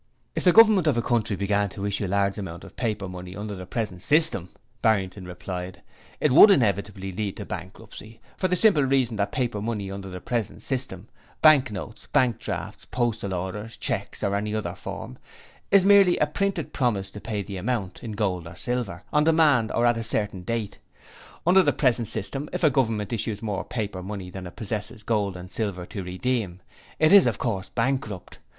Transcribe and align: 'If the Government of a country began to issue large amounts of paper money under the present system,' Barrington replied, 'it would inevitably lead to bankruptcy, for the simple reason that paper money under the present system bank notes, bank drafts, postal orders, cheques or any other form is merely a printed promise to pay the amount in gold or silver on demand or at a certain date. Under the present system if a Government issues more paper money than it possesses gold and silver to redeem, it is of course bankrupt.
'If 0.35 0.45
the 0.45 0.51
Government 0.51 0.87
of 0.87 0.97
a 0.97 1.01
country 1.03 1.35
began 1.35 1.69
to 1.69 1.85
issue 1.85 2.07
large 2.07 2.39
amounts 2.39 2.65
of 2.65 2.75
paper 2.75 3.07
money 3.07 3.35
under 3.35 3.53
the 3.53 3.67
present 3.67 4.01
system,' 4.01 4.49
Barrington 4.81 5.25
replied, 5.25 5.83
'it 6.19 6.31
would 6.31 6.49
inevitably 6.49 7.11
lead 7.11 7.37
to 7.37 7.45
bankruptcy, 7.45 8.19
for 8.35 8.47
the 8.47 8.55
simple 8.55 8.81
reason 8.81 9.15
that 9.17 9.31
paper 9.31 9.61
money 9.61 9.91
under 9.91 10.09
the 10.09 10.19
present 10.19 10.63
system 10.63 11.07
bank 11.43 11.71
notes, 11.71 12.07
bank 12.07 12.39
drafts, 12.39 12.83
postal 12.85 13.31
orders, 13.35 13.77
cheques 13.77 14.23
or 14.23 14.35
any 14.35 14.55
other 14.55 14.73
form 14.73 15.19
is 15.69 15.85
merely 15.85 16.17
a 16.17 16.25
printed 16.25 16.73
promise 16.73 17.11
to 17.11 17.21
pay 17.21 17.43
the 17.43 17.57
amount 17.57 18.03
in 18.03 18.13
gold 18.13 18.47
or 18.47 18.55
silver 18.55 19.03
on 19.13 19.23
demand 19.25 19.71
or 19.71 19.85
at 19.85 19.97
a 19.97 20.03
certain 20.03 20.41
date. 20.41 20.79
Under 21.45 21.61
the 21.61 21.71
present 21.73 22.07
system 22.07 22.49
if 22.51 22.63
a 22.63 22.71
Government 22.71 23.13
issues 23.13 23.43
more 23.43 23.63
paper 23.63 24.01
money 24.01 24.31
than 24.31 24.47
it 24.47 24.55
possesses 24.55 25.03
gold 25.03 25.37
and 25.37 25.51
silver 25.51 25.85
to 25.85 26.01
redeem, 26.03 26.59
it 26.97 27.13
is 27.13 27.27
of 27.27 27.37
course 27.37 27.69
bankrupt. 27.69 28.39